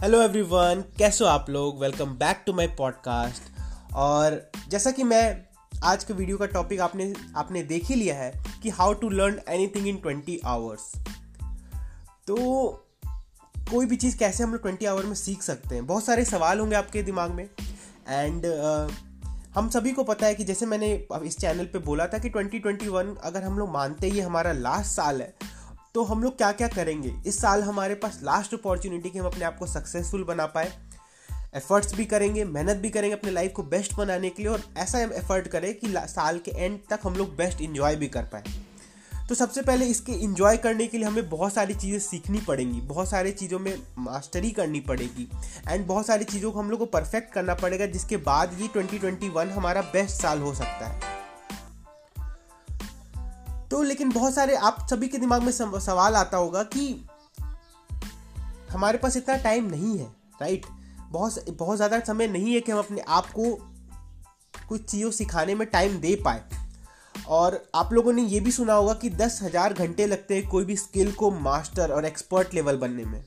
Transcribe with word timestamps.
Hello 0.00 0.22
everyone 0.22 0.84
कैसे 0.98 1.24
हो 1.24 1.30
आप 1.30 1.46
लोग? 1.50 1.80
Welcome 1.80 2.04
back 2.04 2.42
to 2.46 2.52
my 2.52 2.66
podcast 2.66 3.42
और 3.94 4.50
जैसा 4.68 4.90
कि 4.90 5.02
मैं 5.02 5.42
आज 5.84 6.04
के 6.04 6.14
वीडियो 6.14 6.36
का 6.36 6.46
टॉपिक 6.46 6.80
आपने 6.80 7.14
आपने 7.36 7.62
देख 7.62 7.84
ही 7.84 7.94
लिया 7.94 8.14
है 8.14 8.44
कि 8.62 8.68
how 8.68 8.92
to 8.92 9.08
learn 9.08 9.40
anything 9.48 9.88
in 9.88 9.96
twenty 9.96 10.40
hours 10.44 10.92
तो 12.26 12.36
कोई 13.58 13.86
भी 13.86 13.96
चीज़ 13.96 14.18
कैसे 14.18 14.44
हम 14.44 14.52
लोग 14.52 14.62
ट्वेंटी 14.62 14.86
आवर 14.86 15.06
में 15.06 15.14
सीख 15.14 15.42
सकते 15.42 15.74
हैं? 15.74 15.86
बहुत 15.86 16.04
सारे 16.04 16.24
सवाल 16.24 16.60
होंगे 16.60 16.76
आपके 16.76 17.02
दिमाग 17.02 17.30
में. 17.30 17.48
एंड 18.08 18.46
uh, 18.46 18.94
हम 19.54 19.68
सभी 19.68 19.92
को 19.92 20.04
पता 20.04 20.26
है 20.26 20.34
कि 20.34 20.44
जैसे 20.44 20.66
मैंने 20.66 21.06
इस 21.24 21.38
चैनल 21.38 21.64
पे 21.64 21.78
बोला 21.78 22.06
था 22.06 22.18
कि 22.18 22.30
2021 22.30 23.16
अगर 23.22 23.42
हम 23.42 23.58
लोग 23.58 23.70
मानते 23.70 24.06
ही 24.06 24.20
हमारा 24.20 24.52
लास्ट 24.52 24.90
साल 24.90 25.20
है 25.20 25.49
तो 25.94 26.02
हम 26.04 26.22
लोग 26.22 26.36
क्या 26.36 26.50
क्या 26.52 26.66
करेंगे? 26.68 27.12
इस 27.26 27.40
साल 27.40 27.62
हमारे 27.62 27.94
पास 27.94 28.18
लास्ट 28.22 28.54
अपॉर्चुनिटी 28.54 29.10
कि 29.10 29.18
हम 29.18 29.26
अपने 29.26 29.44
आप 29.44 29.56
को 29.58 29.66
सक्सेसफुल 29.66 30.24
बना 30.24 30.46
पाए। 30.46 30.72
एफर्ट्स 31.56 31.94
भी 31.94 32.04
करेंगे, 32.04 32.44
मेहनत 32.44 32.76
भी 32.76 32.90
करेंगे 32.90 33.16
अपने 33.16 33.30
लाइफ 33.30 33.52
को 33.52 33.62
बेस्ट 33.64 33.94
बनाने 33.94 34.30
के 34.30 34.42
लिए 34.42 34.52
और 34.52 34.62
ऐसा 34.78 35.00
एफर्ट 35.00 35.48
करें 35.48 35.74
कि 35.74 35.92
साल 36.08 36.38
के 36.38 36.50
एंड 36.50 36.78
तक 36.90 37.00
हम 37.04 37.14
लोग 37.14 37.36
बेस्ट 37.36 37.60
इन्जॉय 37.60 37.96
भी 37.96 38.08
कर 38.08 38.22
पाए। 38.24 38.42
तो 39.28 39.34
सबसे 39.34 39.62
पहले 39.62 39.86
इसके 39.86 40.12
इन्जॉय 40.14 40.56
करने 40.56 40.86
के 40.86 40.98
लिए 40.98 41.06
हमें 41.06 41.28
बहुत 41.30 41.52
सारी 41.54 41.74
चीज़ें 41.74 41.98
सीखनी 41.98 42.40
पड़ेंगी, 42.40 42.80
बहुत 42.80 43.10
सारी 43.10 43.32
चीज़ों 43.32 43.58
में 43.58 43.74
मास्टरी 43.98 44.50
करनी 44.50 44.80
पड़ेगी 44.80 45.28
एंड 45.68 45.86
बहुत 45.86 46.06
सारी 46.06 46.24
चीज़ों 46.24 46.52
को 46.52 46.58
हम 46.58 46.70
लोग 46.70 46.78
को 46.78 46.86
परफेक्ट 46.88 47.32
करना 47.32 47.54
पड़ेगा 47.54 47.86
जिसके 47.88 48.16
बाद 48.16 48.56
ये 48.60 48.68
2021 48.76 49.50
हमारा 49.50 49.82
बेस्ट 49.82 50.22
साल 50.22 50.40
हो 50.40 50.54
सकता 50.54 50.86
है। 50.86 51.09
तो 53.70 53.82
लेकिन 53.82 54.10
बहुत 54.10 54.34
सारे 54.34 54.54
आप 54.56 54.86
सभी 54.90 55.08
के 55.08 55.18
दिमाग 55.18 55.42
में 55.42 55.52
सवाल 55.52 56.14
आता 56.14 56.36
होगा 56.36 56.62
कि 56.74 57.06
हमारे 58.70 58.98
पास 58.98 59.16
इतना 59.16 59.36
टाइम 59.36 59.64
नहीं 59.64 59.98
है 59.98 60.06
राइट 60.40 60.66
बहुत 61.10 61.48
बहुत 61.50 61.76
ज़्यादा 61.76 61.98
समय 62.00 62.26
नहीं 62.28 62.54
है 62.54 62.60
कि 62.60 62.72
हम 62.72 62.78
अपने 62.78 63.00
आप 63.08 63.26
को 63.30 63.54
कुछ 64.68 64.84
चीज़ों 64.84 65.10
सिखाने 65.10 65.54
में 65.54 65.66
टाइम 65.70 65.96
दे 66.00 66.14
पाए। 66.24 66.42
और 67.28 67.58
आप 67.74 67.92
लोगों 67.92 68.12
ने 68.12 68.22
ये 68.22 68.40
भी 68.40 68.52
सुना 68.52 68.72
होगा 68.72 68.92
कि 68.94 69.10
दस 69.10 69.38
हज़ार 69.42 69.72
घंटे 69.74 70.06
लगते 70.06 70.34
हैं 70.34 70.48
कोई 70.48 70.64
भी 70.64 70.76
स्किल 70.76 71.12
को 71.12 71.30
मास्टर 71.30 71.92
और 71.92 72.04
एक्सपर्ट 72.04 72.54
लेवल 72.54 72.76
बनने 72.76 73.04
में। 73.04 73.24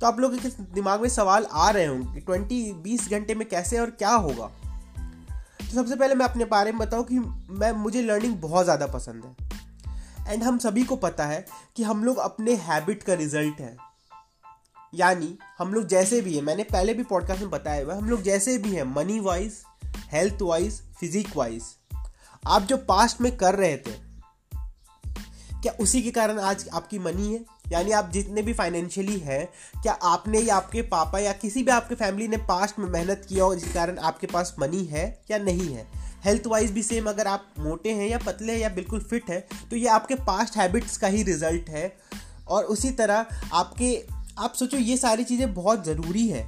तो 0.00 0.06
आप 0.06 0.20
लोगों 0.20 0.38
के 0.38 0.48
दिमाग 0.74 1.00
में 1.00 1.08
सवाल 1.08 1.46
आ 1.52 1.68
रहे 1.70 1.86
होंगे 1.86 2.12
कि 2.14 2.20
ट्वेंटी 2.20 2.72
बीस 2.82 3.08
घंटे 3.10 3.34
में 3.34 3.48
कैसे 3.48 3.78
और 3.78 3.90
क्या 3.90 4.14
होगा? 4.16 4.50
तो 5.70 5.76
सबसे 5.76 5.96
पहले 5.96 6.14
मैं 6.14 6.26
अपने 6.26 6.44
बारे 6.44 6.70
में 6.72 6.78
बताऊँ 6.78 7.04
कि 7.04 7.18
मैं, 7.18 7.70
मुझे 7.72 8.02
लर्निंग 8.02 8.34
बहुत 8.38 8.64
ज़्यादा 8.64 8.86
पसंद 8.86 9.24
है। 9.24 10.32
एंड 10.32 10.42
हम 10.42 10.58
सभी 10.58 10.82
को 10.84 10.96
पता 10.96 11.26
है 11.26 11.44
कि 11.76 11.82
हम 11.82 12.04
लोग 12.04 12.16
अपने 12.18 12.54
हैबिट 12.62 13.02
का 13.02 13.14
रिज़ल्ट 13.14 13.60
है। 13.60 13.76
यानी 14.94 15.36
हम 15.58 15.74
लोग 15.74 15.86
जैसे 15.86 16.20
भी 16.20 16.34
हैं, 16.34 16.42
मैंने 16.42 16.62
पहले 16.64 16.94
भी 16.94 17.02
पॉडकास्ट 17.04 17.40
में 17.40 17.50
बताया 17.50 17.84
हुआ 17.84 17.94
हम 17.94 18.08
लोग 18.10 18.22
जैसे 18.22 18.56
भी 18.58 18.74
हैं 18.74 18.84
money 18.94 19.18
wise 19.20 19.62
health 20.12 20.42
wise 20.42 20.80
physique 21.00 21.36
wise 21.36 21.64
आप 22.44 22.62
जो 22.62 22.76
पास्ट 22.88 23.20
में 23.20 23.36
कर 23.36 23.54
रहे 23.54 23.76
थे, 23.76 23.92
क्या 25.62 25.72
उसी 25.80 26.02
के 26.02 26.10
कारण 26.10 26.38
आज 26.40 26.68
आपकी 26.68 26.98
मनी 26.98 27.32
है? 27.32 27.44
यानी 27.72 27.90
आप 27.90 28.10
जितने 28.10 28.42
भी 28.42 28.52
फाइनेंशियली 28.52 29.18
हैं, 29.18 29.46
क्या 29.82 29.92
आपने 29.92 30.40
या 30.40 30.56
आपके 30.56 30.82
पापा 30.82 31.18
या 31.18 31.32
किसी 31.32 31.62
भी 31.62 31.70
आपके 31.70 31.94
फैमिली 31.94 32.28
ने 32.28 32.36
पास्ट 32.36 32.78
में 32.78 32.86
मेहनत 32.86 33.26
किया 33.28 33.44
हो 33.44 33.54
जिसके 33.54 33.74
कारण 33.74 33.98
आपके 33.98 34.26
पास 34.26 34.54
मनी 34.60 34.84
है 34.84 35.06
या 35.30 35.38
नहीं 35.38 35.72
है? 35.74 35.86
हेल्थ 36.24 36.46
वाइज 36.46 36.70
भी 36.70 36.82
सेम 36.82 37.08
अगर 37.08 37.26
आप 37.26 37.46
मोटे 37.58 37.92
हैं 37.92 38.08
या 38.08 38.18
पतले 38.18 38.52
हैं 38.52 38.60
या 38.60 38.68
बिल्कुल 38.68 39.00
फिट 39.00 39.30
हैं 39.30 39.68
तो 39.70 39.76
ये 39.76 39.86
आपके 39.88 40.14
पास्ट 40.14 40.56
हैबिट्स 40.56 40.96
का 40.96 41.06
ही 41.06 41.22
रिज़ल्ट 41.22 41.68
है। 41.68 41.96
और 42.48 42.64
उसी 42.64 42.90
तरह 42.90 43.26
आपके, 43.52 44.06
आप 44.38 44.54
सोचो 44.54 44.76
ये 44.76 44.96
सारी 44.96 45.24
चीज़ें 45.24 45.52
बहुत 45.54 45.84
ज़रूरी 45.84 46.26
है 46.28 46.42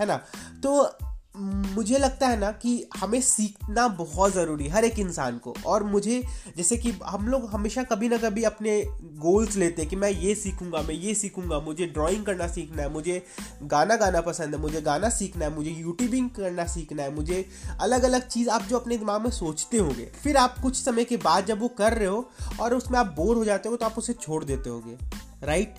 है 0.00 0.06
ना? 0.06 0.16
तो 0.62 0.84
मुझे 1.34 1.98
लगता 1.98 2.28
है 2.28 2.38
ना 2.38 2.50
कि 2.52 2.88
हमें 2.96 3.20
सीखना 3.20 3.86
बहुत 3.88 4.32
ज़रूरी 4.32 4.68
हर 4.68 4.84
एक 4.84 4.98
इंसान 4.98 5.38
को। 5.38 5.54
और 5.66 5.84
मुझे, 5.84 6.22
जैसे 6.56 6.76
कि 6.76 6.90
हम 7.04 7.28
लोग 7.28 7.44
हमेशा 7.50 7.82
कभी 7.82 8.08
ना 8.08 8.16
कभी 8.16 8.42
अपने 8.44 8.82
गोल्स 9.18 9.56
लेते 9.56 9.82
हैं 9.82 9.88
कि 9.90 9.96
मैं 9.96 10.10
ये 10.10 10.34
सीखूँगा, 10.34 10.82
मैं 10.82 10.94
ये 10.94 11.14
सीखूँगा, 11.14 11.58
मुझे 11.60 11.86
ड्राइंग 11.86 12.24
करना 12.24 12.46
सीखना 12.46 12.82
है, 12.82 12.92
मुझे 12.92 13.22
गाना 13.62 13.96
गाना 13.96 14.20
पसंद 14.20 14.54
है, 14.54 14.60
मुझे 14.60 14.80
गाना 14.80 15.08
सीखना 15.08 15.44
है, 15.44 15.54
मुझे 15.54 15.70
यूट्यूबिंग 15.70 16.30
करना 16.30 16.66
सीखना 16.66 17.02
है, 17.02 17.14
मुझे 17.14 17.44
अलग 17.80 18.02
अलग 18.02 18.26
चीज़ 18.28 18.50
आप 18.50 18.62
जो 18.62 18.78
अपने 18.78 18.96
दिमाग 18.96 19.22
में 19.22 19.30
सोचते 19.30 19.78
होंगे, 19.78 20.10
फिर 20.22 20.36
आप 20.36 20.58
कुछ 20.58 20.82
समय 20.82 21.04
के 21.04 21.16
बाद 21.16 21.46
जब 21.46 21.60
वो 21.60 21.68
कर 21.68 21.92
रहे 21.92 22.08
हो 22.08 22.28
और 22.60 22.74
उसमें 22.74 22.98
आप 22.98 23.14
बोर 23.16 23.36
हो 23.36 23.44
जाते 23.44 23.68
हो 23.68 23.76
तो 23.76 23.86
आप 23.86 23.98
उसे 23.98 24.12
छोड़ 24.12 24.44
देते 24.44 24.70
होगे 24.70 24.98
राइट 25.42 25.74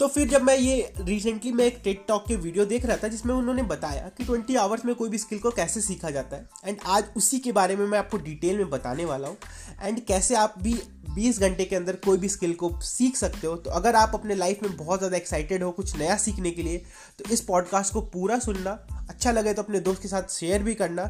तो 0.00 0.06
फिर 0.08 0.28
जब 0.28 0.42
मैं 0.42 0.56
ये 0.58 0.92
रिसेंटली 0.98 1.50
मैं 1.52 1.64
एक 1.64 1.80
टेक 1.84 2.04
टॉक 2.08 2.26
के 2.28 2.36
वीडियो 2.36 2.64
देख 2.64 2.84
रहा 2.86 2.96
था, 2.96 3.08
जिसमें 3.08 3.34
उन्होंने 3.34 3.62
बताया 3.62 4.08
कि 4.18 4.24
20 4.24 4.56
आवर्स 4.56 4.84
में 4.84 4.94
कोई 4.94 5.08
भी 5.08 5.18
स्किल 5.18 5.38
को 5.38 5.50
कैसे 5.50 5.80
सीखा 5.80 6.10
जाता 6.10 6.36
है। 6.36 6.48
एंड 6.64 6.78
आज 6.86 7.04
उसी 7.16 7.38
के 7.38 7.52
बारे 7.52 7.76
में 7.76 7.86
मैं 7.86 7.98
आपको 7.98 8.18
डिटेल 8.18 8.58
में 8.58 8.70
बताने 8.70 9.04
वाला 9.04 9.28
हूँ। 9.28 9.36
एंड 9.82 10.00
कैसे 10.04 10.34
आप 10.34 10.54
भी 10.58 10.74
20 11.16 11.40
घंटे 11.40 11.64
के 11.64 11.76
अंदर 11.76 11.96
कोई 11.96 12.18
भी 12.18 12.28
स्किल 12.28 12.52
को 12.54 12.70
सीख 12.80 13.16
सकते 13.16 13.46
हो। 13.46 13.54
तो 13.56 13.70
अगर 13.70 13.96
आप 13.96 14.14
अपने 14.14 14.34
लाइफ 14.34 14.62
में 14.62 14.76
बहुत 14.76 14.98
ज़्यादा 14.98 15.16
एक्साइटेड 15.16 15.62
हो 15.62 15.70
कुछ 15.70 15.96
नया 15.96 16.16
सीखने 16.16 16.50
के 16.50 16.62
लिए 16.62 16.82
तो 17.18 17.30
इस 17.30 17.40
पॉडकास्ट 17.40 17.92
को 17.92 18.00
पूरा 18.08 18.38
सुनना। 18.38 18.70
अच्छा 19.08 19.32
लगे 19.32 19.54
तो 19.54 19.62
अपने 19.62 19.80
दोस्त 19.80 20.02
के 20.02 20.08
साथ 20.08 20.28
शेयर 20.30 20.62
भी 20.62 20.74
करना। 20.74 21.06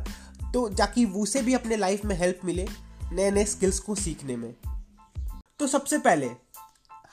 तो 0.52 0.68
ताकि 0.70 1.04
उसे 1.16 1.42
भी 1.42 1.54
अपने 1.54 1.76
लाइफ 1.76 2.04
में 2.04 2.16
हेल्प 2.18 2.40
मिले 2.44 2.66
नए 3.12 3.30
नए 3.30 3.44
स्किल्स 3.44 3.78
को 3.78 3.94
सीखने 3.94 4.36
में। 4.36 4.52
तो 5.60 5.66
सबसे 5.66 5.98
पहले, 5.98 6.30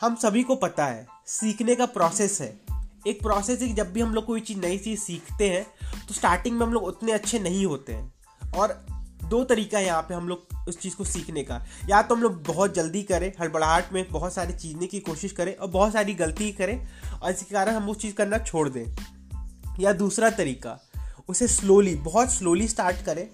हम 0.01 0.15
सभी 0.15 0.43
को 0.43 0.55
पता 0.55 0.85
है 0.85 1.12
सीखने 1.27 1.75
का 1.75 1.85
प्रोसेस 1.85 2.41
है। 2.41 2.59
एक 3.07 3.21
प्रोसेस 3.21 3.61
है 3.61 3.67
कि 3.67 3.73
जब 3.73 3.93
भी 3.93 4.01
हम 4.01 4.13
लोग 4.13 4.25
कोई 4.25 4.41
चीज़ 4.41 4.57
नई 4.57 4.77
चीज़ 4.77 4.99
सीखते 4.99 5.49
हैं 5.49 5.67
तो 6.07 6.13
स्टार्टिंग 6.13 6.59
में 6.59 6.65
हम 6.67 6.73
लोग 6.73 6.83
उतने 6.83 7.11
अच्छे 7.11 7.39
नहीं 7.39 7.65
होते 7.65 7.93
हैं। 7.93 8.13
और 8.51 8.85
दो 9.23 9.43
तरीका 9.43 9.77
है 9.77 9.85
यहाँ 9.85 10.01
पे 10.01 10.13
हम 10.13 10.27
लोग 10.27 10.47
उस 10.67 10.79
चीज़ 10.79 10.95
को 10.95 11.03
सीखने 11.03 11.43
का। 11.43 11.65
या 11.89 12.01
तो 12.01 12.15
हम 12.15 12.21
लोग 12.21 12.43
बहुत 12.43 12.73
जल्दी 12.73 13.03
करें, 13.03 13.33
हड़बड़ाहट 13.41 13.93
में 13.93 14.09
बहुत 14.09 14.33
सारी 14.33 14.53
चीज़ने 14.53 14.87
की 14.87 14.99
कोशिश 14.99 15.31
करें 15.31 15.55
और 15.55 15.67
बहुत 15.67 15.93
सारी 15.93 16.13
गलती 16.13 16.51
करें 16.51 16.87
और 17.21 17.31
इसके 17.31 17.55
कारण 17.55 17.75
हम 17.75 17.89
उस 17.89 17.97
चीज़ 17.97 18.15
करना 18.15 18.37
छोड़ 18.37 18.69
दें। 18.69 18.97
या 19.79 19.93
दूसरा 19.93 20.29
तरीका, 20.29 20.79
उसे 21.27 21.47
स्लोली 21.47 21.95
बहुत 21.95 22.31
स्लोली 22.31 22.67
स्टार्ट 22.67 23.05
करें। 23.05 23.27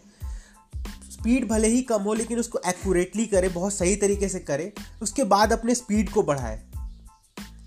स्पीड 1.11 1.47
भले 1.47 1.67
ही 1.67 1.81
कम 1.81 2.01
हो, 2.01 2.13
लेकिन 2.13 2.39
उसको 2.39 2.59
एक्यूरेटली 2.67 3.25
करें, 3.25 3.53
बहुत 3.53 3.73
सही 3.73 3.95
तरीके 3.95 4.29
से 4.29 4.39
करें। 4.39 4.71
उसके 5.01 5.23
बाद 5.23 5.53
अपने 5.53 5.75
स्पीड 5.75 6.09
को 6.09 6.23
बढ़ाए। 6.23 6.68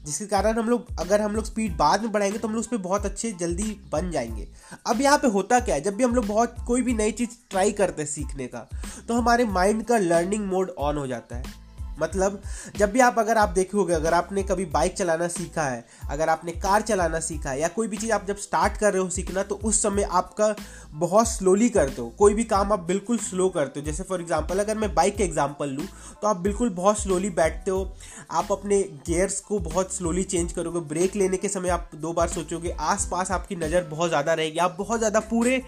जिसके 0.04 0.26
कारण 0.26 0.58
हम 0.58 0.68
लोग, 0.68 0.86
अगर 1.00 1.20
हम 1.20 1.34
लोग 1.36 1.44
स्पीड 1.44 1.76
बाद 1.76 2.02
में 2.02 2.12
बढ़ाएँगे 2.12 2.38
तो 2.38 2.48
हम 2.48 2.54
लोग 2.54 2.60
उस 2.60 2.66
पर 2.66 2.76
बहुत 2.78 3.06
अच्छे 3.06 3.30
जल्दी 3.32 3.76
बन 3.92 4.10
जाएँगे। 4.10 4.48
अब 4.86 5.00
यहाँ 5.00 5.18
पे 5.18 5.28
होता 5.28 5.60
क्या 5.60 5.74
है? 5.74 5.80
जब 5.80 5.96
भी 5.96 6.04
हम 6.04 6.14
लोग 6.14 6.26
बहुत, 6.26 6.56
कोई 6.66 6.82
भी 6.82 6.94
नई 6.94 7.12
चीज़ 7.12 7.30
ट्राई 7.50 7.72
करते 7.72 8.02
हैं 8.02 8.08
सीखने 8.08 8.46
का 8.46 8.68
तो 9.08 9.14
हमारे 9.14 9.44
माइंड 9.46 9.84
का 9.84 9.98
लर्निंग 9.98 10.46
मोड 10.46 10.70
ऑन 10.70 10.98
हो 10.98 11.06
जाता 11.06 11.36
है। 11.36 11.61
मतलब 12.00 12.40
जब 12.76 12.92
भी 12.92 13.00
आप, 13.00 13.18
अगर 13.18 13.38
आप 13.38 13.48
देखे 13.50 13.94
अगर 13.94 14.14
आपने 14.14 14.42
कभी 14.42 14.64
बाइक 14.68 14.94
चलाना 14.94 15.28
सीखा 15.30 15.62
है, 15.62 15.84
अगर 16.10 16.28
आपने 16.28 16.52
कार 16.54 16.82
चलाना 16.82 17.20
सीखा 17.20 17.50
है, 17.50 17.60
या 17.60 17.68
कोई 17.70 17.88
भी 17.88 17.96
चीज़ 17.96 18.12
आप 18.12 18.26
जब 18.26 18.36
स्टार्ट 18.38 18.76
कर 18.76 18.92
रहे 18.92 19.02
हो 19.02 19.08
सीखना 19.10 19.42
तो 19.42 19.54
उस 19.64 19.82
समय 19.82 20.02
आपका 20.12 20.54
बहुत 20.94 21.28
स्लोली 21.28 21.68
करते 21.70 22.00
हो 22.02 22.08
कोई 22.18 22.34
भी 22.34 22.44
काम 22.44 22.72
आप 22.72 22.80
बिल्कुल 22.84 23.18
स्लो 23.20 23.48
करते 23.48 23.80
हो 23.80 23.86
जैसे 23.86 24.02
फॉर 24.02 24.20
एग्जांपल 24.20 24.58
अगर 24.58 24.78
मैं 24.78 24.94
बाइक 24.94 25.16
का 25.18 25.24
एग्जांपल 25.24 25.68
लूँ 25.68 25.86
तो 26.22 26.28
आप 26.28 26.36
बिल्कुल 26.38 26.70
बहुत 26.72 26.98
स्लोली 26.98 27.30
बैठते 27.32 27.70
हो। 27.70 27.94
आप 28.30 28.52
अपने 28.52 28.82
गेयर्स 29.06 29.40
को 29.40 29.58
बहुत 29.60 29.94
स्लोली 29.94 30.22
चेंज 30.24 30.52
करोगे। 30.52 30.80
ब्रेक 30.88 31.16
लेने 31.16 31.36
के 31.36 31.48
समय 31.48 31.68
आप 31.68 31.90
दो 31.94 32.12
बार 32.12 32.28
सोचोगे, 32.28 32.70
आसपास 32.70 33.30
आपकी 33.30 33.56
नज़र 33.56 33.84
बहुत 33.84 34.08
ज़्यादा 34.08 34.34
रहेगी। 34.34 34.58
आप 34.58 34.76
बहुत 34.78 34.98
ज़्यादा 34.98 35.20
पूरे 35.22 35.62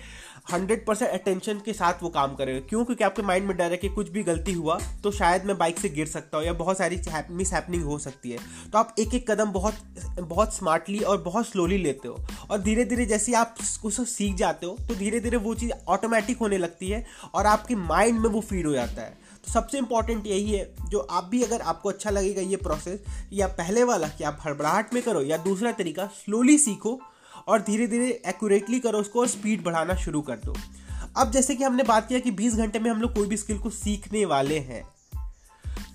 हंड्रेड 0.47 0.85
परसेंट 0.87 1.11
अटेंशन 1.11 1.61
के 1.65 1.73
साथ 1.73 2.03
वो 2.03 2.09
काम 2.11 2.35
करेगा। 2.35 2.61
क्यों? 2.61 2.85
क्योंकि 2.85 3.05
आपके 3.05 3.23
माइंड 3.23 3.47
में 3.47 3.57
डर 3.57 3.71
है 3.71 3.77
कि 3.77 3.89
कुछ 3.89 4.09
भी 4.09 4.23
गलती 4.23 4.53
हुआ 4.53 4.79
तो 5.03 5.11
शायद 5.11 5.45
मैं 5.45 5.57
बाइक 5.59 5.79
से 5.79 5.89
गिर 5.89 6.07
सकता 6.07 6.39
हूँ 6.39 6.47
या 6.47 6.53
बहुत 6.53 6.79
सारी 6.79 7.01
मिस 7.31 7.53
हैपनिंग 7.53 7.85
हो 7.85 7.99
सकती 7.99 8.31
है। 8.31 8.39
तो 8.73 8.79
आप 8.79 8.95
एक 8.99 9.15
एक 9.15 9.31
कदम 9.31 9.53
बहुत 9.53 9.75
बहुत 10.21 10.55
स्मार्टली 10.55 10.99
और 11.01 11.23
बहुत 11.23 11.49
स्लोली 11.49 11.79
लेते 11.79 12.09
हो। 12.09 12.19
और 12.51 12.61
धीरे 12.61 12.85
धीरे 12.85 13.07
जैसे 13.07 13.35
आप 13.35 13.55
उसको 13.61 13.91
सीख 13.91 14.35
जाते 14.37 14.67
हो 14.67 14.77
तो 14.89 14.95
धीरे 14.95 15.21
धीरे 15.21 15.37
वो 15.39 15.55
चीज़ 15.55 15.73
ऑटोमेटिक 15.89 16.39
होने 16.39 16.59
लगती 16.59 16.89
है 16.89 17.05
और 17.35 17.47
आपके 17.47 17.75
माइंड 17.77 18.21
में 18.21 18.29
वो 18.29 18.41
फ़ीड 18.41 18.67
हो 18.67 18.73
जाता 18.73 19.03
है। 19.03 19.23
तो 19.47 19.53
सबसे 19.53 19.79
इंपॉर्टेंट 19.79 20.27
यही 20.27 20.51
है, 20.51 20.75
जो 20.89 20.99
आप 20.99 21.25
भी 21.25 21.43
अगर 21.43 21.61
आपको 21.63 21.89
अच्छा 21.89 22.11
लगेगा 22.11 22.43
ये 22.43 22.57
प्रोसेस 22.59 23.01
या 23.33 23.47
पहले 23.49 23.83
वाला 23.85 24.09
कि 24.09 24.25
आप 24.25 24.39
हड़बड़ाहट 24.45 24.95
में 24.95 25.03
करो 25.03 25.23
या 25.23 25.37
दूसरा 25.39 25.73
तरीका 25.73 26.07
स्लोली 26.17 26.57
सीखो 26.59 27.01
और 27.49 27.63
धीरे 27.63 27.87
धीरे 27.87 28.09
एक्यूरेटली 28.27 28.81
करो 28.81 28.99
उसको 28.99 29.21
और 29.21 29.29
स्पीड 29.29 29.63
बढ़ाना 29.65 29.95
शुरू 29.97 30.21
कर 30.21 30.37
दो। 30.37 30.55
अब 31.17 31.31
जैसे 31.31 31.55
कि 31.55 31.65
हमने 31.65 31.83
बात 31.83 32.09
किया 32.09 32.21
कि 32.21 32.31
20 32.33 32.55
घंटे 32.57 32.79
में 32.79 32.91
हम 32.91 33.01
लोग 33.01 33.15
कोई 33.15 33.27
भी 33.27 33.37
स्किल 33.37 33.59
को 33.59 33.71
सीखने 33.71 34.25
वाले 34.25 34.59
हैं। 34.61 34.83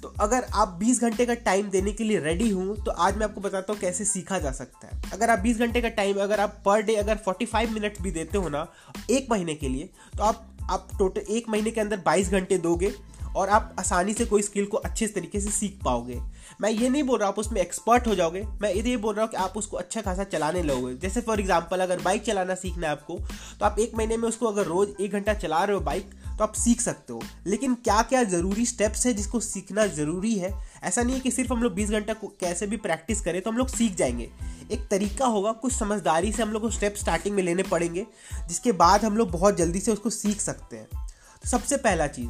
तो 0.01 0.13
अगर 0.21 0.43
आप 0.53 0.77
20 0.79 1.01
घंटे 1.01 1.25
का 1.25 1.33
टाइम 1.45 1.69
देने 1.69 1.91
के 1.91 2.03
लिए 2.03 2.19
रेडी 2.19 2.49
हूँ 2.49 2.75
तो 2.75 2.91
आज 2.91 3.17
मैं 3.17 3.25
आपको 3.25 3.41
बताता 3.41 3.73
हूँ 3.73 3.79
कैसे 3.81 4.05
सीखा 4.05 4.39
जा 4.39 4.51
सकता 4.51 4.87
है। 4.87 5.01
अगर 5.13 5.29
आप 5.29 5.39
20 5.39 5.57
घंटे 5.57 5.81
का 5.81 5.89
टाइम 5.89 6.21
अगर 6.21 6.39
आप 6.39 6.61
पर 6.65 6.81
डे 6.81 6.95
अगर 6.95 7.19
45 7.27 7.71
मिनट 7.71 8.01
भी 8.01 8.11
देते 8.11 8.37
हो 8.37 8.49
ना, 8.49 8.65
एक 9.09 9.27
महीने 9.31 9.55
के 9.55 9.69
लिए 9.69 9.89
तो 10.17 10.23
आप 10.23 10.45
आप 10.71 10.87
टोटल 10.99 11.21
एक 11.29 11.49
महीने 11.49 11.71
के 11.71 11.81
अंदर 11.81 11.99
22 11.99 12.29
घंटे 12.29 12.57
दोगे। 12.57 12.93
और 13.39 13.49
आप 13.49 13.75
आसानी 13.79 14.13
से 14.13 14.25
कोई 14.25 14.41
स्किल 14.41 14.65
को 14.65 14.77
अच्छे 14.79 15.07
तरीके 15.07 15.39
से 15.39 15.49
सीख 15.51 15.79
पाओगे। 15.85 16.19
मैं 16.61 16.69
ये 16.71 16.89
नहीं 16.89 17.03
बोल 17.03 17.19
रहा 17.19 17.27
आप 17.29 17.39
उसमें 17.39 17.61
एक्सपर्ट 17.61 18.07
हो 18.07 18.15
जाओगे, 18.15 18.41
मैं 18.61 18.73
ये 18.73 18.95
बोल 18.97 19.15
रहा 19.15 19.23
हूँ 19.23 19.31
कि 19.31 19.37
आप 19.37 19.57
उसको 19.57 19.77
अच्छा 19.77 20.01
खासा 20.01 20.23
चलाने 20.25 20.63
लगोगे। 20.63 20.95
जैसे 20.97 21.21
फॉर 21.21 21.39
एग्ज़ाम्पल 21.39 21.79
अगर 21.79 22.01
बाइक 22.01 22.23
चलाना 22.23 22.55
सीखना 22.55 22.87
है 22.87 22.91
आपको 22.91 23.17
तो 23.59 23.65
आप 23.65 23.79
एक 23.79 23.95
महीने 23.95 24.17
में 24.17 24.27
उसको 24.29 24.47
अगर 24.47 24.65
रोज 24.65 24.93
एक 25.01 25.11
घंटा 25.11 25.33
चला 25.35 25.63
रहे 25.63 25.75
हो 25.75 25.81
बाइक 25.81 26.09
तो 26.37 26.43
आप 26.43 26.53
सीख 26.55 26.81
सकते 26.81 27.13
हो। 27.13 27.21
लेकिन 27.47 27.73
क्या 27.75 28.01
क्या 28.01 28.23
ज़रूरी 28.25 28.65
स्टेप्स 28.65 29.05
है 29.05 29.13
जिसको 29.13 29.39
सीखना 29.39 29.85
ज़रूरी 29.87 30.33
है? 30.35 30.53
ऐसा 30.83 31.03
नहीं 31.03 31.15
है 31.15 31.21
कि 31.21 31.31
सिर्फ़ 31.31 31.53
हम 31.53 31.63
लोग 31.63 31.73
बीस 31.73 31.89
घंटा 31.89 32.13
कैसे 32.23 32.67
भी 32.67 32.77
प्रैक्टिस 32.77 33.21
करें 33.21 33.41
तो 33.41 33.51
हम 33.51 33.57
लोग 33.57 33.67
सीख 33.67 33.95
जाएँगे। 33.95 34.29
एक 34.71 34.87
तरीका 34.87 35.25
होगा, 35.25 35.51
कुछ 35.51 35.73
समझदारी 35.73 36.31
से 36.31 36.43
हम 36.43 36.49
लोग 36.49 36.61
को 36.61 36.69
स्टेप 36.69 36.95
स्टार्टिंग 36.95 37.35
में 37.35 37.43
लेने 37.43 37.63
पड़ेंगे, 37.63 38.05
जिसके 38.47 38.71
बाद 38.73 39.05
हम 39.05 39.17
लोग 39.17 39.31
बहुत 39.31 39.57
जल्दी 39.57 39.79
से 39.79 39.91
उसको 39.91 40.09
सीख 40.09 40.41
सकते 40.41 40.77
हैं। 40.77 40.87
तो 41.43 41.49
सबसे 41.49 41.77
पहला 41.77 42.07
चीज़ 42.07 42.29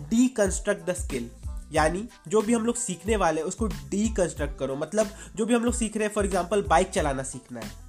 डी 0.00 0.26
कंस्ट्रक्ट 0.36 0.90
द 0.90 0.94
स्किल 0.94 1.30
यानी 1.72 2.06
जो 2.28 2.40
भी 2.42 2.54
हम 2.54 2.66
लोग 2.66 2.76
सीखने 2.76 3.16
वाले 3.16 3.40
हैं, 3.40 3.48
उसको 3.48 3.66
डी 3.66 4.08
कंस्ट्रक्ट 4.16 4.58
करो। 4.58 4.76
मतलब 4.76 5.10
जो 5.36 5.46
भी 5.46 5.54
हम 5.54 5.64
लोग 5.64 5.74
सीख 5.74 5.96
रहे 5.96 6.06
हैं 6.06 6.14
फॉर 6.14 6.24
एग्ज़ाम्पल 6.24 6.62
बाइक 6.64 6.90
चलाना 6.90 7.22
सीखना 7.24 7.60
है। 7.60 7.80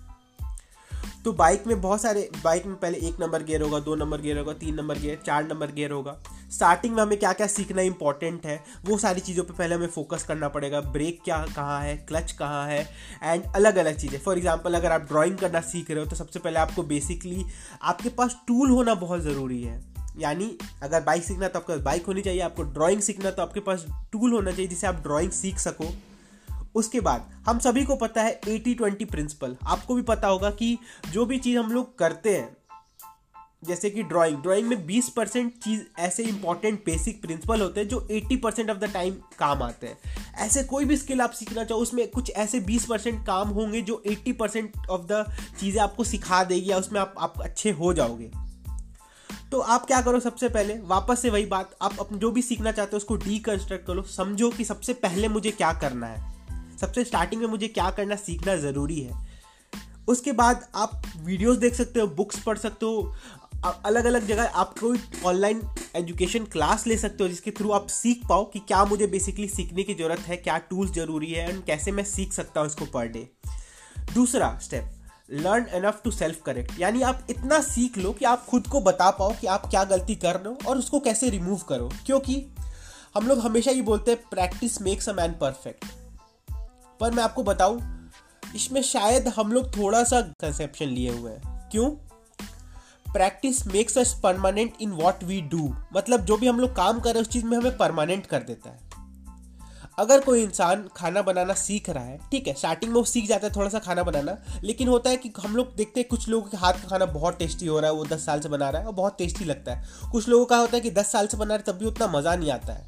तो 1.24 1.32
बाइक 1.34 1.68
में 1.68 1.82
बहुत 1.82 2.02
सारे 2.02 2.30
बाइक 2.44 2.66
में 2.66 2.76
पहले 2.76 2.98
एक 3.00 3.20
नंबर 3.20 3.44
गियर 3.44 3.62
होगा, 3.62 3.80
दो 3.80 3.96
नंबर 3.96 4.22
गियर 4.22 4.38
होगा, 4.38 4.54
तीन 4.54 4.76
नंबर 4.76 5.00
गियर 5.00 5.20
चार 5.26 5.44
नंबर 5.44 5.72
गियर 5.72 5.92
होगा। 5.92 6.16
स्टार्टिंग 6.52 6.96
में 6.96 7.02
हमें 7.02 7.18
क्या 7.20 7.32
क्या 7.34 7.48
सीखना 7.48 7.82
इंपॉर्टेंट 7.82 8.46
है, 8.46 8.60
वो 8.86 8.98
सारी 8.98 9.22
चीज़ों 9.22 9.44
पे 9.44 9.54
पहले 9.54 9.76
हमें 9.76 9.88
फोकस 9.90 10.24
करना 10.24 10.48
पड़ेगा। 10.50 10.82
ब्रेक 10.82 11.22
क्या, 11.24 11.46
कहाँ 11.46 11.80
है 11.82 11.96
क्लच 12.00 12.32
कहाँ 12.32 12.68
है 12.68 12.82
एंड 13.24 13.44
अलग 13.46 13.76
अलग 13.76 13.98
चीज़ें। 13.98 14.20
फॉर 14.20 14.38
एग्जांपल 14.38 14.74
अगर 14.74 14.92
आप 14.92 15.08
ड्राइंग 15.08 15.38
करना 15.38 15.62
सीख 15.62 15.92
रहे 15.92 16.00
हो 16.00 16.06
तो 16.06 16.16
सबसे 16.16 16.40
पहले 16.40 16.60
आपको 16.60 16.84
बेसिकली 16.84 17.46
आपके 17.84 18.10
पास 18.12 18.38
टूल 18.48 18.70
होना 18.70 18.96
बहुत 18.96 19.22
ज़रूरी 19.22 19.62
है। 19.64 19.82
यानी 20.20 20.58
अगर 20.84 21.02
बाइक 21.02 21.24
सीखना 21.24 21.48
तो 21.48 21.60
आपके 21.60 21.74
पास 21.74 21.82
बाइक 21.82 22.06
होनी 22.06 22.22
चाहिए, 22.22 22.42
आपको 22.42 22.64
ड्राइंग 22.64 23.02
सीखना 23.02 23.32
तो 23.32 23.42
आपके 23.42 23.60
पास 23.60 23.86
टूल 24.12 24.32
होना 24.32 24.52
चाहिए 24.52 24.68
जिससे 24.68 24.88
आप 24.88 24.96
ड्राइंग 24.96 25.32
सीख 25.32 25.60
सको। 25.60 25.94
उसके 26.76 27.00
बाद, 27.00 27.30
हम 27.48 27.60
सभी 27.60 27.86
को 27.86 27.96
पता 27.96 28.22
है 28.22 28.40
एटी 28.48 28.74
ट्वेंटी 28.76 29.06
प्रिंसिपल 29.06 29.56
आपको 29.64 29.96
भी 29.96 30.02
पता 30.02 30.28
होगा 30.28 30.50
कि 30.50 30.78
जो 31.12 31.26
भी 31.26 31.38
चीज़ 31.38 31.58
हम 31.58 31.72
लोग 31.72 31.98
करते 31.98 32.38
हैं, 32.38 32.58
जैसे 33.64 33.90
कि 33.90 34.04
ड्राइंग 34.04 34.38
ड्राइंग 34.38 34.68
में 34.68 34.86
20 34.88 35.10
परसेंट 35.10 35.54
चीज़ 35.64 35.82
ऐसे 36.00 36.24
इंपॉर्टेंट 36.24 36.80
बेसिक 36.86 37.22
प्रिंसिपल 37.22 37.62
होते 37.62 37.80
हैं 37.80 37.88
जो 37.88 38.08
80 38.12 38.38
परसेंट 38.38 38.70
ऑफ़ 38.70 38.78
द 38.78 38.90
टाइम 38.94 39.14
काम 39.40 39.64
आते 39.64 39.88
हैं। 39.88 39.98
ऐसे 40.36 40.64
कोई 40.64 40.86
भी 40.86 40.98
स्किल 40.98 41.22
आप 41.22 41.32
सीखना 41.32 41.64
चाहो, 41.64 41.82
उसमें 41.82 42.08
कुछ 42.12 42.32
ऐसे 42.32 42.60
20 42.60 42.86
परसेंट 42.86 43.26
काम 43.26 43.50
होंगे 43.50 43.82
जो 43.82 44.02
80 44.08 44.34
परसेंट 44.34 44.88
ऑफ़ 44.90 45.02
द 45.02 45.26
चीज़ें 45.60 45.82
आपको 45.82 46.04
सिखा 46.04 46.44
देगी 46.44 46.72
या 46.72 46.78
उसमें 46.78 47.00
आप 47.02 47.16
आप 47.18 47.42
अच्छे 47.42 47.72
हो 47.72 47.94
जाओगे। 47.94 48.32
तो 49.54 49.60
आप 49.60 49.86
क्या 49.86 50.00
करो 50.02 50.20
सबसे 50.20 50.48
पहले? 50.50 50.74
वापस 50.82 51.20
से 51.20 51.30
वही 51.30 51.46
बात, 51.46 51.76
आप 51.82 52.00
अपने 52.00 52.18
जो 52.18 52.30
भी 52.32 52.42
सीखना 52.42 52.72
चाहते 52.72 52.92
हो 52.92 52.98
उसको 52.98 53.16
डी 53.16 53.38
कंस्ट्रक्ट 53.40 53.86
करो, 53.88 54.02
समझो 54.04 54.50
कि 54.50 54.64
सबसे 54.66 54.94
पहले 54.94 55.28
मुझे 55.28 55.52
क्या 55.52 55.72
करना 55.74 56.08
है। 56.08 56.78
सबसे 56.78 57.04
स्टार्टिंग 57.04 57.42
में 57.42 57.48
मुझे 57.48 57.68
क्या 57.68 57.90
करना 57.92 58.16
सीखना 58.16 58.56
ज़रूरी 58.56 59.00
है। 59.00 59.28
उसके 60.08 60.32
बाद 60.32 60.66
आप 60.76 61.02
वीडियोस 61.18 61.58
देख 61.58 61.74
सकते 61.74 62.00
हो 62.00 62.08
बुक्स 62.16 62.42
पढ़ 62.44 62.58
सकते 62.58 62.86
हो 62.86 63.14
अलग 63.86 64.06
अलग 64.06 64.28
जगह 64.28 64.44
आप 64.56 64.74
कोई 64.80 65.00
ऑनलाइन 65.26 65.62
एजुकेशन 65.96 66.46
क्लास 66.46 66.88
ले 66.88 66.98
सकते 66.98 67.24
हो, 67.24 67.30
जिसके 67.30 67.52
थ्रू 67.52 67.72
आप 67.72 67.88
सीख 67.90 68.28
पाओ 68.30 68.46
कि 68.46 68.60
क्या 68.60 68.84
मुझे 68.86 69.08
बेसिकली 69.08 69.48
सीखने 69.50 69.84
की 69.84 69.94
ज़रूरत 69.94 70.20
है, 70.20 70.38
क्या 70.38 70.58
टूल्स 70.70 70.92
ज़रूरी 70.92 71.32
है 71.32 71.50
एंड 71.50 71.64
कैसे 71.66 71.92
मैं 71.92 72.04
सीख 72.06 72.34
सकता 72.34 72.62
हूँ 72.62 72.70
इसको 72.70 72.86
पर 72.86 73.08
डे 73.08 73.28
दूसरा 74.14 74.58
step 74.62 75.03
learn 75.34 75.66
enough 75.74 76.02
to 76.04 76.12
self 76.12 76.42
correct 76.46 76.80
यानी 76.80 77.02
आप 77.02 77.28
इतना 77.30 77.60
सीख 77.62 77.98
लो 77.98 78.12
कि 78.12 78.26
आप 78.26 78.46
खुद 78.46 78.68
को 78.68 78.82
बता 78.82 79.10
पाओ 79.12 79.34
कि 79.42 79.48
आप 79.48 79.66
क्या 79.66 79.84
गलती 79.84 80.16
कर 80.16 80.36
रहे 80.36 80.54
हो 80.54 80.70
और 80.70 80.78
उसको 80.78 81.00
कैसे 81.00 81.30
रिमूव 81.30 81.62
करो। 81.70 81.90
क्योंकि 82.06 82.36
हम 83.16 83.28
लोग 83.28 83.40
हमेशा 83.40 83.72
ये 83.72 83.82
बोलते 83.82 84.12
हैं 84.12 84.22
practice 84.30 84.82
makes 84.82 85.10
a 85.10 85.14
man 85.14 85.32
perfect 85.32 85.86
पर 87.00 87.12
मैं 87.12 87.24
आपको 87.24 87.44
बताऊँ, 87.44 87.82
इसमें 88.56 88.82
शायद 88.84 89.28
हम 89.28 89.52
लोग 89.52 89.76
थोड़ा 89.78 90.04
सा 90.04 90.22
कंसेप्शन 90.22 90.86
लिए 90.86 91.12
हुए 91.12 91.32
हैं। 91.32 91.70
क्यों? 91.72 91.90
Practice 93.06 93.66
makes 93.68 93.98
us 93.98 94.14
permanent 94.24 94.74
in 94.82 94.92
what 94.92 95.24
we 95.24 95.42
do 95.42 95.74
मतलब 95.96 96.26
जो 96.26 96.38
भी 96.38 96.48
हम 96.48 96.60
लोग 96.60 96.76
काम 96.76 97.00
कर 97.00 97.06
रहे 97.06 97.14
हैं, 97.14 97.22
उस 97.22 97.34
चीज़ 97.34 97.46
में 97.46 97.58
हमें 97.58 97.78
परमानेंट 97.78 98.26
कर 98.26 98.44
देता 98.44 98.70
है। 98.70 98.93
अगर 100.00 100.20
कोई 100.20 100.44
इंसान 100.44 100.90
खाना 100.96 101.22
बनाना 101.22 101.54
सीख 101.54 101.90
रहा 101.90 102.04
है, 102.04 102.20
ठीक 102.32 102.48
है 102.48 102.54
स्टार्टिंग 102.54 102.92
में 102.92 103.00
वो 103.00 103.06
सीख 103.06 103.28
जाता 103.28 103.48
है 103.48 103.54
थोड़ा 103.56 103.70
सा 103.70 103.80
खाना 103.80 104.04
बनाना, 104.04 104.38
लेकिन 104.64 104.88
होता 104.88 105.10
है 105.10 105.18
कि 105.18 105.34
हम 105.42 105.56
लोग 105.56 105.76
देखते 105.76 106.00
हैं 106.00 106.10
कुछ 106.10 106.30
लोगों 106.30 106.50
के 106.50 106.58
हाथ 106.58 106.74
का 106.74 106.88
खाना 106.88 107.06
बहुत 107.06 107.38
टेस्टी 107.40 107.68
हो 107.68 107.80
रहा 107.80 107.92
है, 107.92 107.98
वो 107.98 108.06
दस 108.06 108.26
साल 108.26 108.40
से 108.40 108.50
बना 108.50 108.70
रहा 108.70 108.82
है 108.82 108.88
और 108.88 108.94
बहुत 108.94 109.18
टेस्टी 109.18 109.46
लगता 109.46 109.76
है। 109.76 109.90
कुछ 110.12 110.28
लोगों 110.28 110.46
का 110.46 110.58
होता 110.58 110.76
है 110.76 110.82
कि 110.82 110.92
दस 110.92 111.12
साल 111.12 111.28
से 111.28 111.38
बना 111.38 111.56
रहे 111.56 111.72
तब 111.72 111.80
भी 111.80 111.86
उतना 111.86 112.08
मज़ा 112.08 112.36
नहीं 112.36 112.52
आता 112.52 112.74
है। 112.74 112.88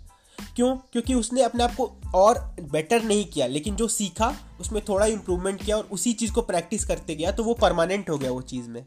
क्यों? 0.56 0.78
क्योंकि 0.78 1.14
उसने 1.14 1.42
अपने 1.42 1.64
आप 1.64 1.76
को 1.76 1.98
और 2.16 2.56
बेटर 2.62 3.04
नहीं 3.04 3.26
किया, 3.26 3.48
लेकिन 3.48 3.76
जो 3.76 3.88
सीखा, 3.88 4.36
उसमें 4.62 4.82
थोड़ा 4.90 5.06
इंप्रूवमेंट 5.06 5.64
किया 5.64 5.78
और 5.78 5.84
उसी 5.84 6.14
चीज़ 6.14 6.34
को 6.34 6.42
प्रैक्टिस 6.42 6.86
करते 6.86 7.16
गया 7.16 7.32
तो 7.32 7.44
वो 7.44 7.54
परमानेंट 7.54 8.10
हो 8.10 8.18
गया 8.18 8.32
वो 8.32 8.42
चीज़ 8.42 8.70
में। 8.70 8.86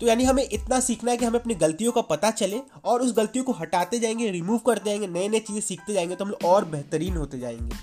तो 0.00 0.06
यानी 0.06 0.24
हमें 0.24 0.48
इतना 0.52 0.80
सीखना 0.80 1.10
है 1.10 1.16
कि 1.16 1.24
हमें 1.24 1.38
अपनी 1.40 1.54
गलतियों 1.54 1.92
का 1.92 2.00
पता 2.00 2.30
चले 2.30 2.60
और 2.84 3.02
उस 3.02 3.16
गलतियों 3.16 3.44
को 3.44 3.52
हटाते 3.52 3.98
जाएँगे 3.98 4.30
रिमूव 4.30 4.58
करते 4.58 4.90
जाएँगे 4.90 5.06
नए 5.08 5.28
नए 5.28 5.40
चीज़ें 5.40 5.60
सीखते 5.60 5.92
जाएँगे 5.92 6.14
तो 6.14 6.24
हम 6.24 6.30
लोग 6.30 6.44
और 6.44 6.64
बेहतरीन 6.64 7.16
होते 7.16 7.38
जाएँगे। 7.38 7.76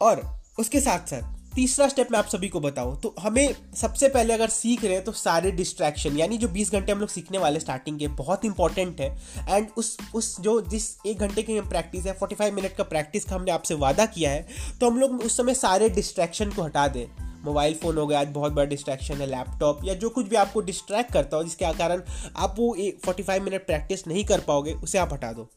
और 0.00 0.22
उसके 0.58 0.80
साथ 0.80 1.08
साथ 1.08 1.34
तीसरा 1.54 1.86
स्टेप 1.88 2.08
मैं 2.12 2.18
आप 2.18 2.26
सभी 2.26 2.48
को 2.48 2.60
बताऊँ 2.60 3.00
तो 3.00 3.14
हमें 3.18 3.54
सबसे 3.76 4.08
पहले 4.08 4.34
अगर 4.34 4.48
सीख 4.48 4.84
रहे 4.84 4.94
हैं 4.94 5.04
तो 5.04 5.12
सारे 5.12 5.50
डिस्ट्रैक्शन 5.50 6.16
यानी 6.16 6.38
जो 6.38 6.48
20 6.48 6.72
घंटे 6.72 6.92
हम 6.92 6.98
लोग 6.98 7.08
सीखने 7.08 7.38
वाले 7.38 7.60
स्टार्टिंग 7.60 7.98
के, 7.98 8.08
बहुत 8.08 8.44
इंपॉर्टेंट 8.44 9.00
है। 9.00 9.08
एंड 9.48 9.68
उस 9.76 9.96
उस 10.14 10.40
जो 10.40 10.60
जिस 10.60 10.88
एक 11.06 11.18
घंटे 11.18 11.42
की 11.42 11.60
प्रैक्टिस 11.60 12.06
है 12.06 12.18
45 12.18 12.52
मिनट 12.52 12.76
का 12.76 12.84
प्रैक्टिस 12.84 13.24
का 13.24 13.34
हमने 13.36 13.50
आपसे 13.50 13.74
वादा 13.74 14.06
किया 14.06 14.30
है 14.30 14.46
तो 14.80 14.90
हम 14.90 14.98
लोग 14.98 15.20
उस 15.20 15.36
समय 15.36 15.54
सारे 15.54 15.88
डिस्ट्रैक्शन 15.88 16.50
को 16.50 16.62
हटा 16.62 16.86
दें। 16.88 17.06
मोबाइल 17.46 17.74
फ़ोन 17.74 17.98
हो 17.98 18.06
गया, 18.06 18.20
आज 18.20 18.28
बहुत 18.28 18.52
बड़ा 18.52 18.64
डिस्ट्रैक्शन 18.64 19.14
है 19.14 19.26
लैपटॉप 19.26 19.80
या 19.84 19.94
जो 19.94 20.08
कुछ 20.08 20.28
भी 20.28 20.36
आपको 20.36 20.60
डिस्ट्रैक्ट 20.60 21.12
करता 21.12 21.36
हो, 21.36 21.44
जिसके 21.44 21.72
कारण 21.72 22.02
आप 22.36 22.54
वो 22.58 22.76
फोर्टी 23.04 23.22
फाइव 23.22 23.42
मिनट 23.42 23.66
प्रैक्टिस 23.66 24.06
नहीं 24.06 24.24
कर 24.24 24.40
पाओगे, 24.40 24.72
उसे 24.72 24.98
आप 24.98 25.12
हटा 25.12 25.32
दो। 25.32 25.50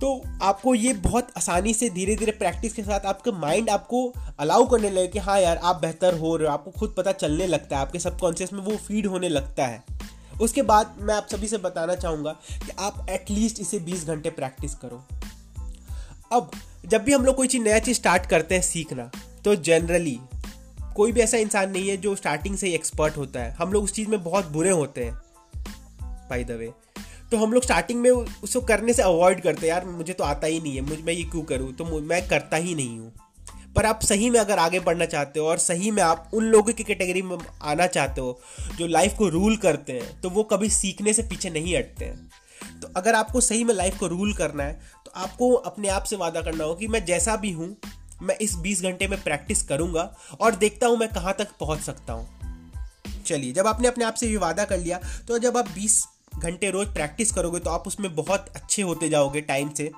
तो 0.00 0.22
आपको 0.42 0.74
ये 0.74 0.92
बहुत 0.92 1.28
आसानी 1.36 1.74
से 1.74 1.90
धीरे 1.90 2.16
धीरे 2.16 2.32
प्रैक्टिस 2.32 2.72
के 2.72 2.82
साथ 2.82 3.00
आपका 3.00 3.32
माइंड 3.32 3.70
आपको 3.70 4.14
अलाउ 4.38 4.66
करने 4.66 4.90
लगे 4.90 5.06
कि 5.06 5.18
हाँ 5.18 5.40
यार, 5.40 5.56
आप 5.56 5.80
बेहतर 5.80 6.18
हो 6.18 6.36
रहे 6.36 6.48
हो, 6.48 6.54
आपको 6.54 6.70
खुद 6.70 6.94
पता 6.96 7.12
चलने 7.12 7.46
लगता 7.46 7.76
है, 7.76 7.82
आपके 7.82 7.98
सबकॉन्शियस 7.98 8.52
में 8.52 8.60
वो 8.60 8.76
फ़ीड 8.76 9.06
होने 9.06 9.28
लगता 9.28 9.66
है। 9.66 9.84
उसके 10.40 10.62
बाद 10.62 10.96
मैं 11.00 11.14
आप 11.14 11.26
सभी 11.26 11.48
से 11.48 11.58
बताना 11.58 11.94
चाहूँगा 11.94 12.32
कि 12.32 12.72
आप 12.78 13.06
एटलीस्ट 13.10 13.60
इसे 13.60 13.78
20 13.78 14.06
घंटे 14.06 14.30
प्रैक्टिस 14.30 14.74
करो। 14.74 15.04
अब, 16.32 16.50
जब 16.86 17.02
भी 17.02 17.12
हम 17.12 17.24
लोग 17.24 17.36
कोई 17.36 17.48
चीज़ 17.48 17.62
नया 17.62 17.78
चीज़ 17.78 17.96
स्टार्ट 17.96 18.26
करते 18.26 18.54
हैं 18.54 18.62
सीखना 18.62 19.10
तो 19.44 19.54
जनरली 19.54 20.18
कोई 20.96 21.12
भी 21.12 21.20
ऐसा 21.20 21.36
इंसान 21.36 21.70
नहीं 21.70 21.88
है 21.88 21.96
जो 21.96 22.14
स्टार्टिंग 22.16 22.56
से 22.56 22.66
ही 22.66 22.74
एक्सपर्ट 22.74 23.16
होता 23.16 23.40
है। 23.40 23.52
हम 23.52 23.72
लोग 23.72 23.84
उस 23.84 23.92
चीज़ 23.92 24.08
में 24.08 24.22
बहुत 24.24 24.46
बुरे 24.46 24.70
होते 24.70 25.04
हैं 25.04 25.14
बाई 26.30 26.44
द 26.44 26.50
वे 26.50 26.72
तो 27.30 27.36
हम 27.36 27.52
लोग 27.52 27.62
स्टार्टिंग 27.62 28.00
में 28.00 28.10
उसको 28.10 28.60
करने 28.60 28.92
से 28.92 29.02
अवॉइड 29.02 29.40
करते 29.40 29.66
हैं। 29.66 29.68
यार, 29.68 29.84
मुझे 29.86 30.12
तो 30.12 30.24
आता 30.24 30.46
ही 30.46 30.60
नहीं 30.60 30.74
है। 30.74 30.80
मुझे, 30.80 31.02
मैं 31.02 31.12
ये 31.12 31.22
क्यों 31.22 31.42
करूँ? 31.42 31.72
तो 31.72 31.84
मैं 31.84 32.28
करता 32.28 32.56
ही 32.56 32.74
नहीं 32.74 32.98
हूँ। 32.98 33.12
पर 33.76 33.86
आप 33.86 34.00
सही 34.00 34.30
में 34.30 34.38
अगर 34.40 34.58
आगे 34.58 34.80
बढ़ना 34.80 35.04
चाहते 35.04 35.40
हो 35.40 35.46
और 35.46 35.58
सही 35.58 35.90
में 35.90 36.02
आप 36.02 36.30
उन 36.34 36.44
लोगों 36.44 36.72
की 36.72 36.84
कैटेगरी 36.84 37.22
में 37.22 37.36
आना 37.62 37.86
चाहते 37.86 38.20
हो 38.20 38.40
जो 38.78 38.86
लाइफ 38.86 39.14
को 39.18 39.28
रूल 39.28 39.56
करते 39.56 39.92
हैं 39.92 40.20
तो 40.20 40.30
वो 40.30 40.42
कभी 40.42 40.68
सीखने 40.70 41.12
से 41.12 41.22
पीछे 41.22 41.50
नहीं 41.50 41.76
हटते 41.76 42.04
हैं। 42.04 42.80
तो 42.80 42.88
अगर 42.96 43.14
आपको 43.14 43.40
सही 43.40 43.64
में 43.64 43.74
लाइफ 43.74 43.98
को 43.98 44.06
रूल 44.06 44.32
करना 44.34 44.62
है 44.62 44.80
तो 45.06 45.12
आपको 45.16 45.52
अपने 45.52 45.88
आप 45.88 46.04
से 46.04 46.16
वादा 46.16 46.40
करना 46.40 46.64
हो 46.64 46.74
कि 46.74 46.88
मैं 46.88 47.04
जैसा 47.04 47.36
भी 47.36 47.50
हूँ 47.50 47.76
मैं 48.22 48.36
इस 48.36 48.56
20 48.56 48.82
घंटे 48.82 49.08
में 49.08 49.22
प्रैक्टिस 49.22 49.62
करूँगा 49.62 50.02
और 50.40 50.54
देखता 50.54 50.86
हूँ 50.86 50.96
मैं 50.96 51.08
कहाँ 51.08 51.34
तक 51.38 51.48
पहुँच 51.60 51.80
सकता 51.80 52.12
हूँ। 52.12 52.28
चलिए, 53.26 53.52
जब 53.52 53.66
आपने 53.66 53.88
अपने 53.88 54.04
आप 54.04 54.14
से 54.14 54.28
ये 54.28 54.36
वादा 54.36 54.64
कर 54.64 54.78
लिया 54.78 55.00
तो 55.28 55.38
जब 55.38 55.56
आप 55.56 55.74
20 55.74 55.98
घंटे 56.38 56.70
रोज 56.70 56.92
प्रैक्टिस 56.94 57.32
करोगे 57.32 57.58
तो 57.58 57.70
आप 57.70 57.86
उसमें 57.86 58.14
बहुत 58.14 58.48
अच्छे 58.56 58.82
होते 58.82 59.08
जाओगे 59.08 59.40
टाइम 59.40 59.70
से। 59.70 59.90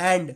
एंड 0.00 0.34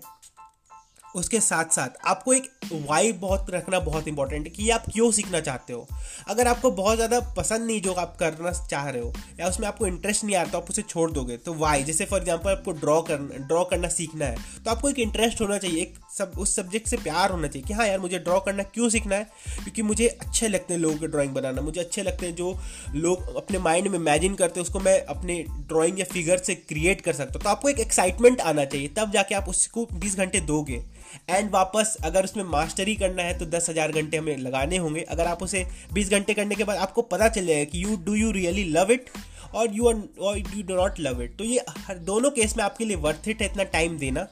उसके 1.14 1.40
साथ 1.40 1.72
साथ 1.72 1.96
आपको 2.06 2.32
एक 2.34 2.50
वाई 2.72 3.12
बहुत 3.14 3.50
रखना 3.50 3.78
बहुत 3.80 4.08
इंपॉर्टेंट 4.08 4.46
है 4.46 4.50
कि 4.52 4.68
आप 4.70 4.84
क्यों 4.92 5.10
सीखना 5.12 5.40
चाहते 5.40 5.72
हो। 5.72 5.86
अगर 6.28 6.48
आपको 6.48 6.70
बहुत 6.72 6.96
ज़्यादा 6.96 7.20
पसंद 7.36 7.66
नहीं 7.66 7.80
जो 7.82 7.92
आप 7.94 8.16
करना 8.20 8.52
चाह 8.62 8.88
रहे 8.88 9.02
हो, 9.02 9.12
या 9.40 9.48
उसमें 9.48 9.66
आपको 9.68 9.86
इंटरेस्ट 9.86 10.24
नहीं 10.24 10.36
आता 10.36 10.50
तो 10.50 10.58
आप 10.58 10.70
उसे 10.70 10.82
छोड़ 10.84 11.10
दोगे। 11.10 11.36
तो 11.38 11.54
वाई 11.54 11.82
जैसे 11.84 12.04
फॉर 12.04 12.20
एग्ज़ाम्पल 12.20 12.50
आपको 12.50 12.72
ड्रॉ 12.74 13.00
करना 13.02 13.46
ड्रॉ 13.46 13.64
करना 13.64 13.88
सीखना 13.90 14.24
है 14.24 14.36
तो 14.64 14.70
आपको 14.70 14.90
एक 14.90 14.98
इंटरेस्ट 15.00 15.40
होना 15.40 15.58
चाहिए, 15.58 15.82
एक 15.82 15.98
सब, 16.10 16.32
उस 16.38 16.54
सब्जेक्ट 16.56 16.88
से 16.88 16.96
प्यार 16.98 17.30
होना 17.30 17.48
चाहिए 17.48 17.66
कि 17.68 17.74
हाँ 17.74 17.86
यार 17.86 17.98
मुझे 17.98 18.18
ड्रॉ 18.20 18.38
करना 18.40 18.62
क्यों 18.64 18.88
सीखना 18.90 19.16
है? 19.16 19.24
क्योंकि 19.54 19.82
मुझे 19.82 20.08
अच्छे 20.08 20.48
लगते 20.48 20.74
हैं 20.74 20.80
लोगों 20.80 20.96
के 20.98 21.06
ड्राइंग 21.08 21.34
बनाना, 21.34 21.62
मुझे 21.62 21.80
अच्छे 21.80 22.02
लगते 22.02 22.26
हैं 22.26 22.34
जो 22.34 22.56
लोग 22.96 23.36
अपने 23.36 23.58
माइंड 23.60 23.88
में 23.88 23.98
इमेजिन 23.98 24.34
करते 24.34 24.60
हैं, 24.60 24.66
उसको 24.66 24.80
मैं 24.80 25.00
अपने 25.06 25.42
ड्राइंग 25.68 25.98
या 25.98 26.04
फिगर 26.12 26.38
से 26.38 26.54
क्रिएट 26.54 27.00
कर 27.00 27.12
सकता 27.12 27.32
हूँ। 27.34 27.42
तो 27.42 27.48
आपको 27.50 27.68
एक 27.68 27.80
एक्साइटमेंट 27.80 28.40
आना 28.42 28.64
चाहिए, 28.64 28.88
तब 28.88 29.12
जाके 29.12 29.34
आप 29.34 29.48
उसको 29.48 29.86
बीस 29.94 30.16
घंटे 30.16 30.40
दोगे। 30.42 30.82
एंड 31.30 31.50
वापस 31.50 31.96
अगर 32.04 32.24
उसमें 32.24 32.44
मास्टरी 32.46 32.94
करना 32.96 33.22
है 33.22 33.38
तो 33.38 33.46
दस 33.48 33.68
हज़ार 33.70 33.92
घंटे 33.92 34.16
हमें 34.16 34.36
लगाने 34.38 34.76
होंगे। 34.76 35.00
अगर 35.00 35.26
आप 35.26 35.42
उसे 35.42 35.66
बीस 35.92 36.10
घंटे 36.10 36.34
करने 36.34 36.54
के 36.54 36.64
बाद 36.64 36.78
आपको 36.78 37.02
पता 37.04 37.28
चल 37.28 37.46
जाएगा 37.46 37.70
कि 37.70 37.84
you 37.84 37.96
do 37.96 38.14
you 38.14 38.30
really 38.32 38.64
love 38.70 38.92
it 38.92 39.10
और 39.54 39.74
यू 39.74 39.88
आर 39.88 40.02
और 40.20 40.38
you 40.38 40.62
do 40.62 40.76
not 40.76 41.00
love 41.00 41.22
it 41.22 41.36
तो 41.38 41.44
ये 41.44 41.64
हर 41.78 41.98
दोनों 42.00 42.30
केस 42.30 42.56
में 42.56 42.64
आपके 42.64 42.84
लिए 42.84 42.96
वर्थ 42.98 43.28
इट 43.28 43.42
है 43.42 43.48
इतना 43.48 43.64
टाइम 43.72 43.98
देना। 43.98 44.26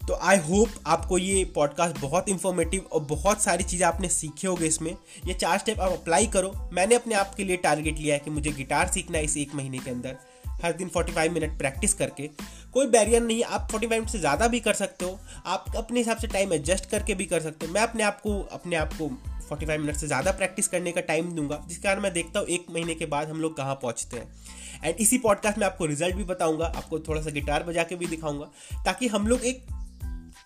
तो 0.00 0.14
आई 0.22 0.36
होप 0.38 0.68
आपको 0.86 1.18
ये 1.18 1.44
पॉडकास्ट 1.54 2.00
बहुत 2.00 2.28
इंफॉर्मेटिव 2.28 2.88
और 2.92 3.00
बहुत 3.06 3.42
सारी 3.42 3.64
चीज़ें 3.64 3.86
आपने 3.86 4.08
सीखे 4.08 4.46
होगे 4.48 4.66
इसमें। 4.66 4.90
ये 5.26 5.34
चार 5.34 5.58
स्टेप 5.58 5.80
आप 5.80 5.92
अप्लाई 5.92 6.26
करो। 6.26 6.52
मैंने 6.72 6.94
अपने 6.94 7.14
आप 7.14 7.34
के 7.34 7.44
लिए 7.44 7.56
टारगेट 7.58 7.98
लिया 7.98 8.14
है 8.14 8.20
कि 8.20 8.30
मुझे 8.30 8.52
गिटार 8.52 8.88
सीखना 8.88 9.18
है 9.18 9.24
इस 9.24 9.36
एक 9.36 9.54
महीने 9.54 9.78
के 9.78 9.90
अंदर। 9.90 10.16
हर 10.62 10.72
दिन 10.72 10.88
45 10.88 11.30
मिनट 11.30 11.56
प्रैक्टिस 11.58 11.94
करके। 11.94 12.28
कोई 12.74 12.86
बैरियर 12.86 13.22
नहीं, 13.22 13.42
आप 13.44 13.68
45 13.70 13.90
मिनट 13.90 14.08
से 14.08 14.18
ज़्यादा 14.18 14.48
भी 14.48 14.60
कर 14.60 14.74
सकते 14.74 15.04
हो। 15.04 15.18
आप 15.46 15.64
अपने 15.76 16.00
हिसाब 16.00 16.16
से 16.16 16.26
टाइम 16.26 16.52
एडजस्ट 16.52 16.90
करके 16.90 17.14
भी 17.14 17.24
कर 17.26 17.40
सकते 17.40 17.66
हो। 17.66 17.72
मैं 17.72 17.80
अपने 17.80 18.02
आप 18.02 18.20
को 18.20 18.38
अपने 18.52 18.76
आप 18.76 18.92
को 18.92 19.08
45 19.48 19.78
मिनट 19.78 19.96
से 19.96 20.06
ज़्यादा 20.06 20.30
प्रैक्टिस 20.32 20.68
करने 20.68 20.92
का 20.92 21.00
टाइम 21.02 21.32
दूँगा 21.32 21.62
जिस 21.68 21.78
कारण 21.78 22.00
मैं 22.00 22.12
देखता 22.12 22.40
हूँ 22.40 22.48
एक 22.48 22.66
महीने 22.70 22.94
के 22.94 23.06
बाद 23.06 23.28
हम 23.28 23.40
लोग 23.40 23.56
कहाँ 23.56 23.74
पहुँचते 23.74 24.16
हैं। 24.16 24.32
एंड 24.84 24.96
इसी 24.96 25.18
पॉडकास्ट 25.18 25.58
में 25.58 25.66
आपको 25.66 25.86
रिज़ल्ट 25.86 26.16
भी 26.16 26.24
बताऊँगा, 26.24 26.66
आपको 26.66 26.98
थोड़ा 26.98 27.22
सा 27.22 27.30
गिटार 27.30 27.62
बजा 27.62 27.82
के 27.82 27.96
भी 27.96 28.06
दिखाऊँगा, 28.06 28.46
ताकि 28.84 29.08
हम 29.08 29.26
लोग 29.26 29.44
एक 29.44 29.66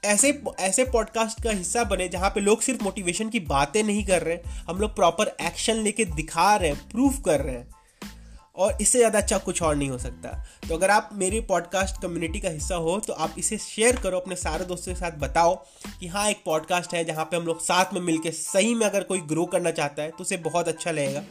ऐसे 0.05 0.31
ऐसे 0.61 0.85
पॉडकास्ट 0.85 1.43
का 1.43 1.51
हिस्सा 1.51 1.85
बने, 1.85 2.09
जहाँ 2.09 2.31
पे 2.31 2.41
लोग 2.41 2.63
सिर्फ़ 2.63 2.83
मोटिवेशन 2.85 3.29
की 3.29 3.41
बातें 3.43 3.83
नहीं 3.83 4.05
कर 4.07 4.23
रहे 4.23 4.35
हैं, 4.35 4.65
हम 4.69 4.79
लोग 4.79 4.95
प्रॉपर 4.97 5.37
एक्शन 5.41 5.77
लेके 5.77 6.05
दिखा 6.07 6.55
रहे 6.57 6.71
हैं 6.71 6.89
प्रूफ 6.91 7.21
कर 7.25 7.41
रहे 7.41 7.55
हैं। 7.55 7.69
और 8.57 8.77
इससे 8.81 8.99
ज़्यादा 8.99 9.19
अच्छा 9.19 9.39
कुछ 9.39 9.63
और 9.63 9.77
नहीं 9.77 9.89
हो 9.91 9.99
सकता। 9.99 10.29
तो 10.69 10.75
अगर 10.75 10.91
आप 10.91 11.09
मेरी 11.13 11.41
पॉडकास्ट 11.43 12.01
कम्युनिटी 12.03 12.41
का 12.41 12.49
हिस्सा 12.49 12.75
हो 12.77 12.99
तो 13.01 13.13
आप 13.15 13.35
इसे 13.39 13.59
शेयर 13.59 13.97
करो, 13.97 14.19
अपने 14.19 14.37
सारे 14.37 14.65
दोस्तों 14.65 14.93
के 14.93 14.99
साथ 15.01 15.19
बताओ 15.19 15.55
कि 16.01 16.07
हाँ 16.07 16.29
एक 16.31 16.43
पॉडकास्ट 16.45 16.95
है 16.95 17.05
जहाँ 17.05 17.25
पे 17.25 17.37
हम 17.37 17.47
लोग 17.47 17.61
साथ 17.61 17.95
में 17.95 18.01
मिलके 18.01 18.31
सही 18.33 18.75
में 18.75 18.87
अगर 18.87 19.03
कोई 19.03 19.21
ग्रो 19.25 19.45
करना 19.47 19.71
चाहता 19.73 20.03
है 20.03 20.11
तो 20.11 20.23
उसे 20.23 20.37
बहुत 20.45 20.69
अच्छा 20.69 20.91
लगेगा। 20.91 21.23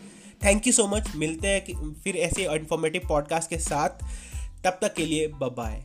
थैंक 0.41 0.67
यू 0.67 0.73
सो 0.73 0.87
मच 0.87 1.11
मिलते 1.15 1.47
हैं 1.47 1.93
फिर 1.93 2.17
ऐसे 2.17 2.45
इन्फॉर्मेटिव 2.55 3.07
पॉडकास्ट 3.09 3.49
के 3.49 3.57
साथ। 3.61 4.03
तब 4.65 4.77
तक 4.81 4.93
के 4.93 5.05
लिए 5.05 5.27
बाय 5.39 5.83